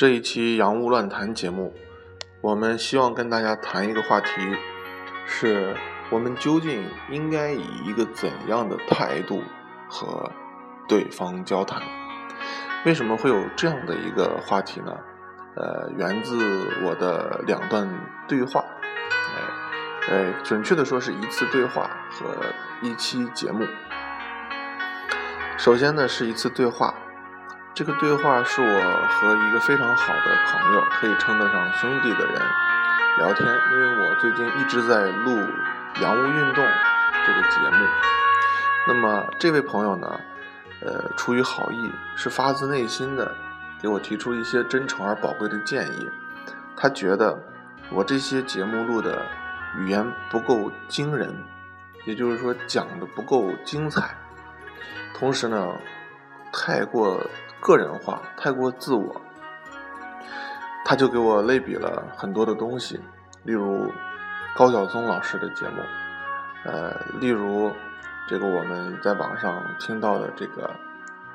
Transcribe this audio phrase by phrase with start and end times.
[0.00, 1.74] 这一期《洋务乱谈》节目，
[2.40, 4.30] 我们希望跟大家谈一个话题，
[5.26, 5.76] 是
[6.08, 9.42] 我们究竟应该以一个怎样的态度
[9.90, 10.32] 和
[10.88, 11.82] 对方交谈？
[12.86, 14.96] 为什么会有这样的一个话题呢？
[15.56, 16.34] 呃，源自
[16.82, 17.86] 我的两段
[18.26, 22.34] 对话，哎，呃，准确的说是一次对话和
[22.80, 23.66] 一期节目。
[25.58, 26.94] 首先呢，是一次对话。
[27.80, 32.42] 这个对话是我和一个非常好的朋友，可以称得上兄弟的人
[33.16, 33.48] 聊天。
[33.72, 35.38] 因为我最近一直在录
[36.02, 36.62] 《洋务运动》
[37.26, 37.86] 这个节目。
[38.86, 40.20] 那么这位朋友呢，
[40.82, 43.34] 呃，出于好意，是发自内心的
[43.80, 46.06] 给我提出一些真诚而宝贵的建议。
[46.76, 47.34] 他觉得
[47.88, 49.24] 我这些节目录的
[49.78, 51.34] 语言不够惊人，
[52.04, 54.14] 也就是说讲的不够精彩，
[55.14, 55.66] 同时呢，
[56.52, 57.18] 太过。
[57.60, 59.20] 个人化太过自我，
[60.84, 62.98] 他就给我类比了很多的东西，
[63.44, 63.92] 例如
[64.56, 65.82] 高晓松老师的节目，
[66.64, 67.70] 呃，例如
[68.28, 70.70] 这个我们在网上听到的这个，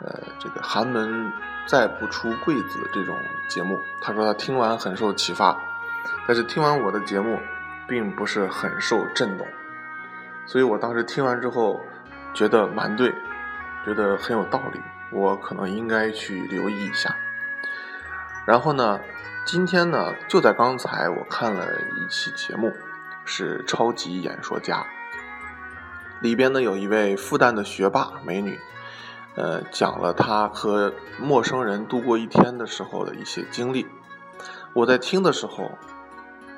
[0.00, 1.30] 呃，这个寒门
[1.66, 3.14] 再不出贵子这种
[3.48, 3.78] 节目。
[4.00, 5.56] 他说他听完很受启发，
[6.26, 7.38] 但是听完我的节目，
[7.86, 9.46] 并不是很受震动。
[10.46, 11.80] 所以我当时听完之后，
[12.32, 13.14] 觉得蛮对，
[13.84, 14.80] 觉得很有道理。
[15.14, 17.16] 我可能应该去留意一下。
[18.44, 19.00] 然后呢，
[19.46, 22.72] 今天呢，就在刚才，我看了一期节目，
[23.24, 24.78] 是《超级演说家》，
[26.20, 28.58] 里边呢有一位复旦的学霸美女，
[29.36, 33.86] 呃，讲了她和陌生人度过一天的时候的一些经历。
[34.74, 35.70] 我在听的时候，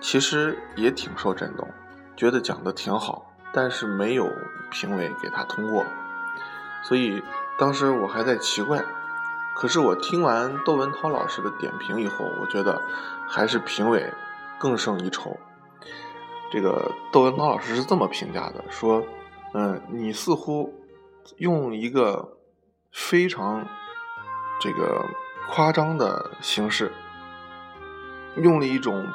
[0.00, 1.68] 其实也挺受震动，
[2.16, 4.30] 觉得讲的挺好，但是没有
[4.70, 5.84] 评委给她通过，
[6.82, 7.22] 所以。
[7.58, 8.84] 当时我还在奇怪，
[9.54, 12.82] 可是我听完窦文涛老师的点评以后，我觉得
[13.28, 14.12] 还是评委
[14.58, 15.38] 更胜一筹。
[16.50, 19.04] 这个窦文涛老师是这么评价的：说，
[19.52, 20.72] 嗯，你似乎
[21.36, 22.36] 用一个
[22.92, 23.66] 非常
[24.60, 25.04] 这个
[25.48, 26.92] 夸张的形式，
[28.36, 29.06] 用了一种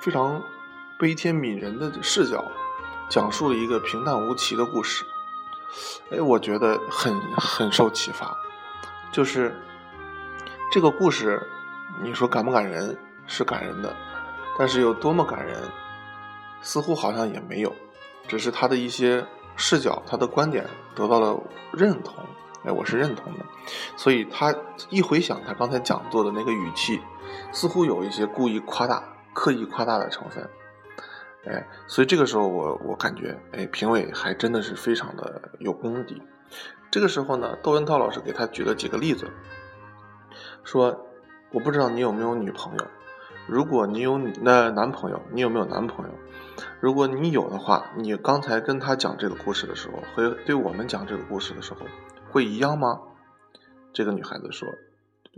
[0.00, 0.42] 非常
[0.98, 2.44] 悲天悯人的视角，
[3.10, 5.04] 讲述了一个平淡无奇的故事。
[6.10, 8.36] 哎，我觉得很很受启发，
[9.12, 9.54] 就是
[10.72, 11.40] 这个故事，
[12.02, 12.96] 你说感不感人？
[13.26, 13.90] 是感人的，
[14.58, 15.56] 但是有多么感人，
[16.60, 17.72] 似乎好像也没有，
[18.28, 19.26] 只是他的一些
[19.56, 21.40] 视角，他的观点得到了
[21.72, 22.22] 认同。
[22.66, 23.40] 哎，我是认同的，
[23.96, 24.54] 所以他
[24.90, 27.00] 一回想他刚才讲座的那个语气，
[27.50, 29.02] 似乎有一些故意夸大、
[29.32, 30.46] 刻意夸大的成分。
[31.46, 36.22] 哎，所以这个时候我我感觉，哎，评委还真的是非常的有功底。
[36.90, 39.30] 这个时候呢，窦文涛老师给他举了几个例子，
[40.62, 41.06] 说，
[41.50, 42.86] 我不知道你有没有女朋友，
[43.46, 46.12] 如果你有那男朋友，你有没有男朋友？
[46.80, 51.80] 如果你有的话，你刚才跟他讲这个故事的时候，和对我们讲这个故事的时候，
[52.30, 53.00] 会一样吗？
[53.92, 54.68] 这个女孩子说，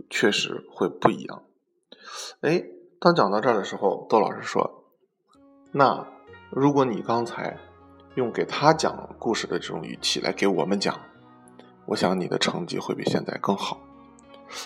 [0.09, 1.43] 确实会不一样。
[2.41, 2.63] 哎，
[2.99, 4.76] 当讲到这儿的时候，窦老师说。
[5.71, 6.05] 那，
[6.49, 7.57] 如果你刚才
[8.15, 10.99] 用给他讲故事的这种语气来给我们讲，
[11.85, 13.79] 我想你的成绩会比现在更好。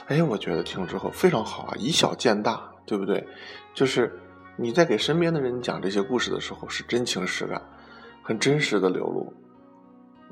[0.08, 3.28] 哎，我觉得听了之后非常好啊，以小见大，对不对？
[3.74, 4.20] 就是
[4.56, 7.62] 你在给身边的人讲这些故事的时候，是真情实感，
[8.22, 9.34] 很真实的流露。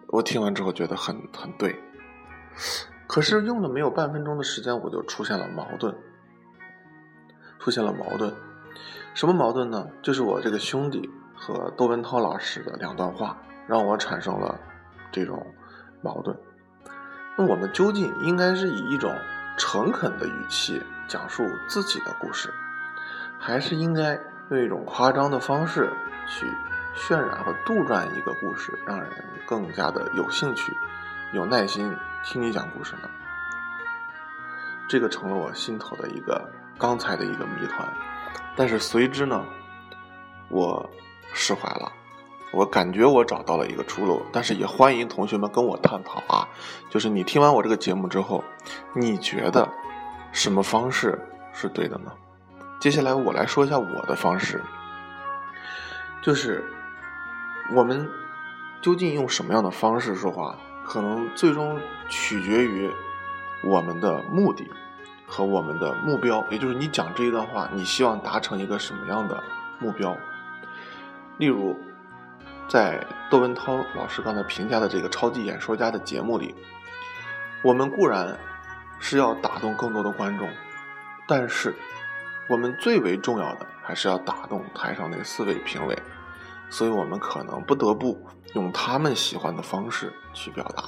[0.10, 1.76] 我听完之后觉得很很对，
[3.08, 5.96] 可是用了没有半分钟的时间，我就出现了矛盾，
[7.60, 8.32] 出现了矛盾。
[9.14, 9.86] 什么矛盾呢？
[10.02, 13.38] 就是我这个兄弟和窦文涛老师的两段话，
[13.68, 14.58] 让我产生了
[15.12, 15.46] 这种
[16.02, 16.38] 矛盾。
[17.36, 19.14] 那我们究竟应该是以一种
[19.58, 22.54] 诚恳的语气讲述自己的故事，
[23.38, 24.18] 还是应该
[24.52, 25.92] 用一种夸张的方式
[26.28, 26.46] 去
[26.96, 29.10] 渲染和杜撰一个故事，让人
[29.46, 30.72] 更加的有兴趣、
[31.34, 33.10] 有耐心听你讲故事呢？
[34.88, 37.88] 这个成了我心头的一个刚才的一个谜团。
[38.56, 39.46] 但是随之呢，
[40.50, 40.90] 我
[41.34, 41.92] 释怀了，
[42.52, 44.22] 我感觉我找到了一个出路。
[44.32, 46.48] 但是也欢迎同学们跟我探讨啊，
[46.90, 48.44] 就是你听完我这个节目之后，
[48.94, 49.68] 你觉得
[50.32, 51.20] 什么方式
[51.54, 52.12] 是对的呢？
[52.80, 54.64] 接下来我来说一下我的方式，
[56.22, 56.64] 就是
[57.74, 58.10] 我们
[58.82, 61.80] 究竟用什么样的方式说话，可能最终
[62.10, 62.90] 取决于
[63.64, 64.70] 我们的目的。
[65.30, 69.42] 和我们的目标，也就是你讲这一段话，你希望达成一个什么样的
[69.80, 70.18] 目标？
[71.38, 71.80] 例如，
[72.68, 76.56] 在窦文涛老师刚才评价的这个超级演说家的节目里，
[77.64, 78.38] 我们固然
[79.00, 80.50] 是要打动更多的观众，
[81.28, 81.74] 但是
[82.50, 85.98] 我们最为重要的还是要打动台上那四位评委，
[86.70, 88.20] 所以我们可能不得不
[88.56, 90.84] 用他们喜欢的方式去表达，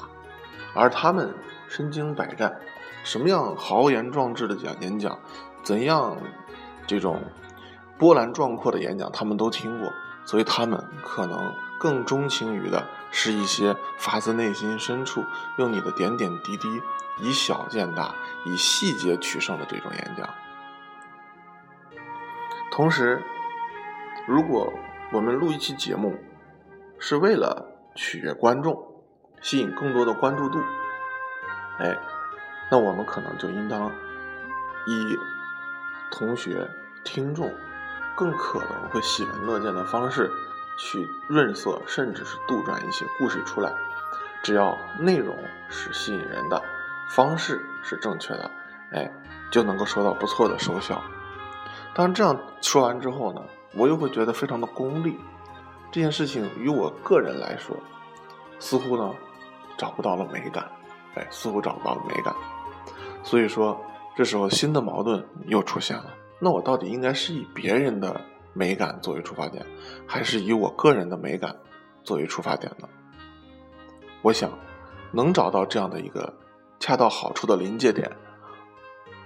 [0.74, 1.34] 而他们
[1.68, 2.60] 身经百战，
[3.04, 5.20] 什么样豪言壮志的讲演讲，
[5.64, 6.18] 怎样
[6.88, 7.22] 这种
[7.98, 9.92] 波澜壮阔的演讲，他们都听过，
[10.26, 15.24] 所以他们可能更钟情于的是一些发自内心深处，
[15.58, 16.82] 用你的点点滴滴，
[17.20, 18.14] 以小见大，
[18.46, 20.30] 以细节取胜的这种演讲。
[22.72, 23.22] 同时，
[24.28, 24.72] 如果
[25.12, 26.16] 我们录一期节目
[26.98, 28.78] 是为了取悦观众，
[29.42, 30.60] 吸引更多的关注度，
[31.80, 31.98] 哎，
[32.72, 33.92] 那我们可能就应当
[34.88, 35.20] 以
[36.10, 36.66] 同学、
[37.04, 37.54] 听众
[38.16, 40.32] 更可能会喜闻乐见的方式
[40.78, 43.74] 去润色，甚至是杜撰一些故事出来。
[44.42, 45.36] 只要内容
[45.70, 46.64] 是吸引人的，
[47.10, 48.50] 方式是正确的，
[48.94, 49.12] 哎，
[49.52, 51.00] 就能够收到不错的收效。
[51.94, 53.42] 当然，这样说完之后呢，
[53.74, 55.20] 我又会觉得非常的功利。
[55.92, 57.76] 这件事情于我个人来说，
[58.60, 59.14] 似乎呢
[59.78, 60.72] 找不到了美感，
[61.16, 62.34] 哎，似乎找不到了美感。
[63.24, 63.80] 所以说，
[64.16, 66.14] 这时候新的矛盾又出现了。
[66.40, 68.20] 那我到底应该是以别人的
[68.54, 69.66] 美感作为出发点，
[70.08, 71.56] 还是以我个人的美感
[72.04, 72.90] 作为出发点呢？
[74.24, 74.52] 我想，
[75.12, 76.34] 能找到这样的一个
[76.80, 78.12] 恰到好处的临界点，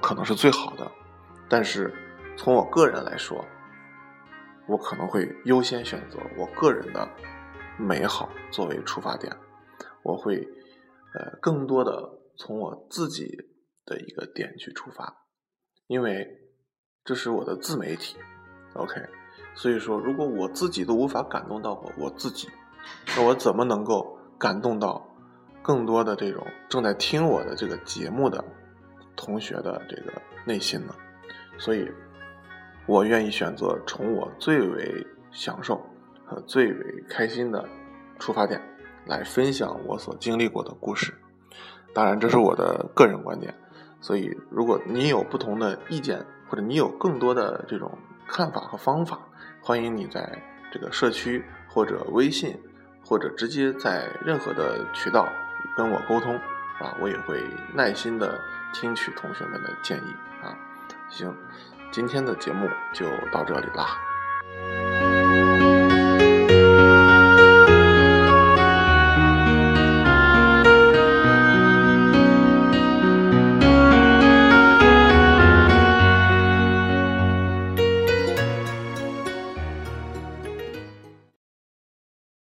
[0.01, 0.91] 可能是最好的。
[1.47, 1.93] 但是，
[2.35, 3.43] 从我个人来说，
[4.67, 7.07] 我可能会优先选择我个人的
[7.77, 9.33] 美好作为出发点，
[10.03, 10.45] 我会
[11.13, 13.37] 呃更多的从我自己
[13.85, 15.25] 的一个点去出发，
[15.87, 16.27] 因为
[17.03, 18.17] 这是我的自媒体
[18.73, 19.01] ，OK，
[19.53, 22.49] 所以说如果我自己都无法感动到我我自己，
[23.15, 25.05] 那我怎么能够感动到
[25.61, 28.43] 更多的这种正在听我的这个节目的
[29.15, 30.13] 同学的这个
[30.45, 30.95] 内心呢？
[31.57, 31.89] 所以。
[32.87, 35.83] 我愿意选择从我最为享受
[36.23, 37.67] 和最为开心的
[38.19, 38.61] 出发点
[39.07, 41.11] 来分享我所经历过的故事。
[41.95, 43.51] 当然，这是我的个人观点。
[44.05, 47.97] 所以，如果你有不同的意见，或者你有更多的这种
[48.27, 49.17] 看法和方法，
[49.63, 52.55] 欢迎你在这个社区或者微信，
[53.03, 55.27] 或者直接在任何的渠道
[55.75, 56.35] 跟我沟通
[56.79, 57.43] 啊，我也会
[57.73, 58.39] 耐心的
[58.75, 60.13] 听取同学们的建议
[60.43, 60.55] 啊。
[61.09, 61.35] 行。
[61.91, 64.84] 今天的节目就到这里啦。